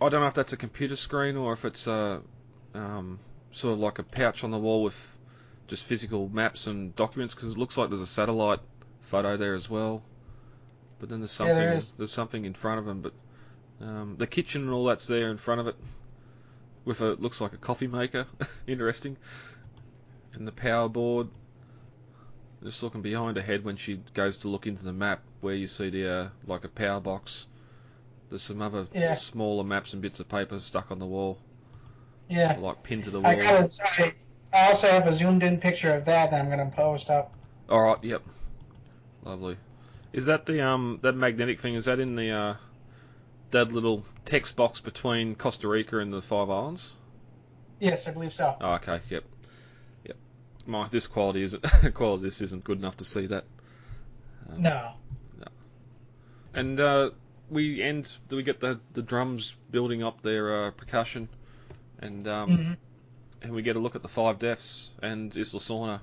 I 0.00 0.08
don't 0.08 0.20
know 0.20 0.26
if 0.26 0.34
that's 0.34 0.52
a 0.52 0.56
computer 0.56 0.96
screen 0.96 1.36
or 1.36 1.52
if 1.52 1.64
it's 1.64 1.86
a 1.86 2.20
um, 2.74 3.20
sort 3.52 3.74
of 3.74 3.78
like 3.80 3.98
a 3.98 4.02
pouch 4.02 4.42
on 4.42 4.50
the 4.50 4.58
wall 4.58 4.82
with 4.82 5.08
just 5.68 5.84
physical 5.84 6.28
maps 6.28 6.66
and 6.66 6.96
documents. 6.96 7.34
Because 7.34 7.52
it 7.52 7.58
looks 7.58 7.76
like 7.78 7.90
there's 7.90 8.00
a 8.00 8.06
satellite 8.06 8.60
photo 9.02 9.36
there 9.36 9.54
as 9.54 9.70
well. 9.70 10.02
But 10.98 11.08
then 11.08 11.20
there's 11.20 11.32
Yeah, 11.32 11.36
something 11.46 11.56
there 11.56 11.78
is. 11.78 11.92
there's 11.96 12.12
something 12.12 12.44
in 12.44 12.54
front 12.54 12.80
of 12.80 12.86
them. 12.86 13.02
But 13.02 13.12
um, 13.82 14.14
the 14.18 14.26
kitchen 14.26 14.62
and 14.62 14.70
all 14.70 14.84
that's 14.84 15.06
there 15.06 15.30
in 15.30 15.36
front 15.38 15.60
of 15.60 15.66
it, 15.66 15.76
with 16.84 17.00
a 17.00 17.14
looks 17.14 17.40
like 17.40 17.52
a 17.52 17.58
coffee 17.58 17.86
maker. 17.88 18.26
Interesting. 18.66 19.16
And 20.34 20.46
the 20.46 20.52
power 20.52 20.88
board. 20.88 21.28
Just 22.62 22.82
looking 22.82 23.02
behind 23.02 23.36
her 23.36 23.42
head 23.42 23.64
when 23.64 23.76
she 23.76 24.00
goes 24.14 24.38
to 24.38 24.48
look 24.48 24.68
into 24.68 24.84
the 24.84 24.92
map, 24.92 25.20
where 25.40 25.54
you 25.54 25.66
see 25.66 25.90
the 25.90 26.08
uh, 26.08 26.28
like 26.46 26.64
a 26.64 26.68
power 26.68 27.00
box. 27.00 27.46
There's 28.28 28.42
some 28.42 28.62
other 28.62 28.86
Yeah. 28.94 29.14
smaller 29.14 29.64
maps 29.64 29.92
and 29.92 30.00
bits 30.00 30.20
of 30.20 30.28
paper 30.28 30.60
stuck 30.60 30.90
on 30.92 30.98
the 31.00 31.06
wall, 31.06 31.38
Yeah. 32.30 32.56
like 32.58 32.82
pinned 32.84 33.04
to 33.04 33.10
the 33.10 33.20
I 33.20 33.34
wall. 33.34 33.42
got 33.42 33.64
it. 33.64 33.78
I, 33.98 34.14
I 34.52 34.70
also 34.70 34.86
have 34.86 35.06
a 35.08 35.14
zoomed 35.14 35.42
in 35.42 35.58
picture 35.58 35.92
of 35.92 36.04
that 36.04 36.30
that 36.30 36.40
I'm 36.40 36.46
going 36.46 36.70
to 36.70 36.74
post 36.74 37.10
up. 37.10 37.34
All 37.68 37.80
right, 37.82 37.98
yep, 38.02 38.22
lovely. 39.24 39.56
Is 40.12 40.26
that 40.26 40.46
the 40.46 40.64
um 40.64 41.00
that 41.02 41.16
magnetic 41.16 41.58
thing? 41.60 41.74
Is 41.74 41.86
that 41.86 41.98
in 41.98 42.14
the 42.14 42.30
uh 42.30 42.54
that 43.52 43.72
little 43.72 44.04
text 44.24 44.56
box 44.56 44.80
between 44.80 45.34
Costa 45.34 45.68
Rica 45.68 45.98
and 45.98 46.12
the 46.12 46.20
Five 46.22 46.50
Islands? 46.50 46.90
Yes, 47.80 48.06
I 48.06 48.10
believe 48.10 48.34
so. 48.34 48.56
Oh, 48.60 48.74
okay, 48.74 49.00
yep, 49.08 49.24
yep. 50.04 50.16
My 50.66 50.88
this 50.88 51.06
quality 51.06 51.42
isn't 51.42 51.62
quality. 51.94 52.24
This 52.24 52.40
isn't 52.42 52.64
good 52.64 52.78
enough 52.78 52.96
to 52.98 53.04
see 53.04 53.26
that. 53.26 53.44
Um, 54.50 54.62
No. 54.62 54.92
And 56.54 56.78
uh, 56.80 57.10
we 57.48 57.82
end. 57.82 58.12
Do 58.28 58.36
We 58.36 58.42
get 58.42 58.60
the 58.60 58.78
the 58.92 59.00
drums 59.02 59.54
building 59.70 60.02
up 60.02 60.20
their 60.22 60.66
uh, 60.66 60.70
percussion, 60.72 61.28
and 61.98 62.28
um, 62.28 62.50
Mhm. 62.50 62.76
and 63.42 63.52
we 63.54 63.62
get 63.62 63.76
a 63.76 63.78
look 63.78 63.96
at 63.96 64.02
the 64.02 64.08
five 64.08 64.38
deaths 64.38 64.90
and 65.02 65.34
Isla 65.34 65.60
Sorna. 65.60 66.00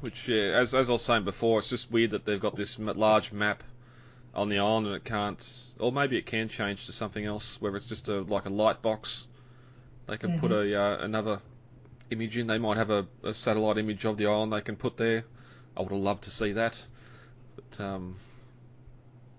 Which, 0.00 0.28
yeah, 0.28 0.52
as 0.58 0.74
as 0.74 0.88
I 0.88 0.92
was 0.92 1.02
saying 1.02 1.24
before, 1.24 1.58
it's 1.58 1.68
just 1.68 1.90
weird 1.90 2.12
that 2.12 2.24
they've 2.24 2.40
got 2.40 2.56
this 2.56 2.78
large 2.78 3.32
map 3.32 3.62
on 4.34 4.48
the 4.48 4.58
island 4.58 4.86
and 4.86 4.96
it 4.96 5.04
can't, 5.04 5.64
or 5.78 5.92
maybe 5.92 6.16
it 6.16 6.26
can 6.26 6.48
change 6.48 6.86
to 6.86 6.92
something 6.92 7.24
else, 7.24 7.60
whether 7.60 7.76
it's 7.76 7.86
just 7.86 8.08
a 8.08 8.20
like 8.22 8.46
a 8.46 8.50
light 8.50 8.82
box. 8.82 9.26
They 10.06 10.16
can 10.18 10.38
put 10.38 10.52
a 10.52 10.80
uh, 10.80 10.98
another 10.98 11.40
image 12.10 12.36
in. 12.36 12.46
They 12.46 12.58
might 12.58 12.76
have 12.76 12.90
a, 12.90 13.06
a 13.22 13.32
satellite 13.32 13.78
image 13.78 14.04
of 14.04 14.18
the 14.18 14.26
island 14.26 14.52
they 14.52 14.60
can 14.60 14.76
put 14.76 14.96
there. 14.96 15.24
I 15.76 15.82
would 15.82 15.92
have 15.92 16.00
loved 16.00 16.24
to 16.24 16.30
see 16.30 16.52
that, 16.52 16.84
but 17.56 17.82
um, 17.82 18.16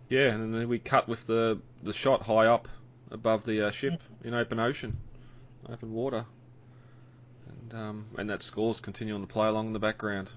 yeah, 0.09 0.29
and 0.29 0.53
then 0.53 0.67
we 0.67 0.79
cut 0.79 1.07
with 1.07 1.27
the 1.27 1.59
the 1.83 1.93
shot 1.93 2.23
high 2.23 2.47
up 2.47 2.67
above 3.11 3.45
the 3.45 3.67
uh, 3.67 3.71
ship 3.71 4.01
in 4.23 4.33
open 4.33 4.59
ocean, 4.59 4.97
open 5.69 5.93
water, 5.93 6.25
and 7.47 7.79
um, 7.79 8.05
and 8.17 8.29
that 8.29 8.43
score's 8.43 8.79
continuing 8.79 9.21
to 9.21 9.31
play 9.31 9.47
along 9.47 9.67
in 9.67 9.73
the 9.73 9.79
background. 9.79 10.31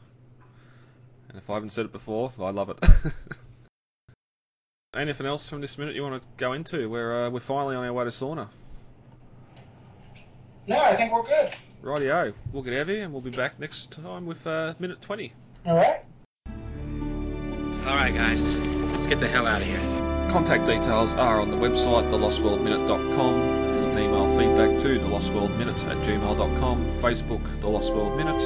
And 1.28 1.38
if 1.38 1.48
I 1.50 1.54
haven't 1.54 1.70
said 1.70 1.84
it 1.84 1.92
before, 1.92 2.32
I 2.40 2.50
love 2.50 2.70
it. 2.70 2.78
Anything 4.98 5.26
else 5.26 5.48
from 5.48 5.60
this 5.60 5.78
minute 5.78 5.94
you 5.94 6.02
want 6.02 6.20
to 6.20 6.28
go 6.36 6.54
into? 6.54 6.88
We're 6.90 7.26
uh, 7.26 7.30
we're 7.30 7.38
finally 7.38 7.76
on 7.76 7.84
our 7.84 7.92
way 7.92 8.04
to 8.04 8.10
Sorna. 8.10 8.48
No, 10.66 10.78
I 10.78 10.96
think 10.96 11.12
we're 11.12 11.22
good. 11.22 11.52
Rightio, 11.82 12.34
we'll 12.52 12.64
get 12.64 12.74
out 12.74 12.80
of 12.80 12.88
here 12.88 13.04
and 13.04 13.12
we'll 13.12 13.22
be 13.22 13.30
back 13.30 13.60
next 13.60 13.92
time 13.92 14.26
with 14.26 14.44
uh, 14.46 14.74
minute 14.80 15.00
20. 15.00 15.32
All 15.66 15.76
right. 15.76 16.04
All 17.86 17.94
right, 17.94 18.12
guys, 18.12 18.58
let's 18.90 19.06
get 19.06 19.20
the 19.20 19.28
hell 19.28 19.46
out 19.46 19.62
of 19.62 19.66
here. 19.66 19.78
Contact 20.32 20.66
details 20.66 21.14
are 21.14 21.40
on 21.40 21.50
the 21.50 21.56
website, 21.56 22.10
thelostworldminute.com. 22.10 23.34
You 23.38 23.84
can 23.84 23.98
can 23.98 23.98
email 23.98 24.28
feedback 24.36 24.82
to 24.82 24.98
the 24.98 25.06
Lost 25.06 25.32
World 25.32 25.56
Minute 25.58 25.82
at 25.84 25.96
gmail.com, 25.98 26.84
Facebook, 27.00 27.60
The 27.60 27.68
Lost 27.68 27.92
World 27.92 28.16
Minute, 28.16 28.40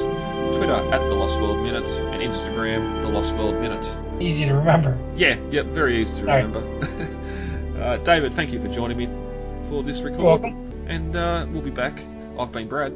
Twitter 0.55 0.73
at 0.73 0.99
The 0.99 1.15
Lost 1.15 1.39
World 1.39 1.63
Minute, 1.63 1.89
and 2.13 2.21
Instagram, 2.21 3.01
The 3.03 3.09
Lost 3.09 3.33
World 3.33 3.59
Minute. 3.59 3.85
Easy 4.19 4.45
to 4.45 4.53
remember. 4.53 4.97
Yeah, 5.15 5.37
yep, 5.51 5.65
very 5.67 6.01
easy 6.01 6.15
to 6.17 6.25
Right. 6.25 6.45
remember. 6.45 7.79
uh, 7.81 7.97
David, 7.97 8.33
thank 8.33 8.51
you 8.51 8.61
for 8.61 8.67
joining 8.69 8.97
me 8.97 9.07
for 9.69 9.83
this 9.83 10.01
record. 10.01 10.21
welcome. 10.21 10.71
And 10.87 11.15
uh, 11.15 11.45
we'll 11.49 11.61
be 11.61 11.69
back. 11.71 11.99
I've 12.39 12.51
been 12.51 12.67
Brad, 12.67 12.93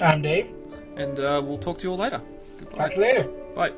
I'm 0.00 0.22
Dave. 0.22 0.48
and 0.96 1.18
uh, 1.18 1.40
we'll 1.44 1.58
talk 1.58 1.78
to 1.78 1.84
you 1.84 1.90
all 1.92 1.96
later. 1.98 2.20
Goodbye. 2.58 2.76
Talk 2.78 2.90
to 2.90 2.96
you 2.96 3.02
later. 3.02 3.24
Bye. 3.54 3.72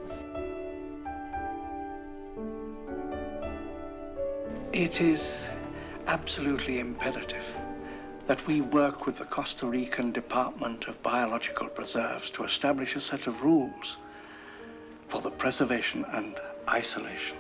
It 4.73 5.01
is 5.01 5.49
absolutely 6.07 6.79
imperative 6.81 7.45
that 8.27 8.45
we 8.47 8.61
work 8.61 9.07
with 9.07 9.19
the 9.19 9.25
Costa 9.25 9.67
Rican 9.67 10.13
Department 10.13 10.87
of 10.89 11.01
Biological 11.03 11.69
Preserves 11.69 12.31
to 12.31 12.45
establish 12.45 12.97
a 12.97 13.01
set 13.01 13.27
of 13.27 13.43
rules 13.43 13.97
for 15.09 15.21
the 15.23 15.31
preservation 15.31 16.05
and 16.13 16.37
isolation 16.69 17.37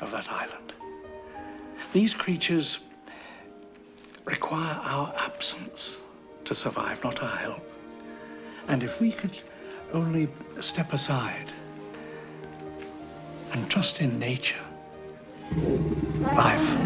of 0.00 0.10
that 0.10 0.30
island. 0.30 0.72
These 1.92 2.14
creatures 2.14 2.78
require 4.24 4.80
our 4.82 5.14
absence 5.16 6.00
to 6.44 6.54
survive, 6.54 7.02
not 7.04 7.22
our 7.22 7.36
help. 7.36 7.62
And 8.68 8.82
if 8.82 9.00
we 9.00 9.12
could 9.12 9.42
only 9.92 10.28
step 10.60 10.92
aside 10.92 11.52
and 13.52 13.70
trust 13.70 14.00
in 14.00 14.18
nature, 14.18 14.64
life 16.22 16.76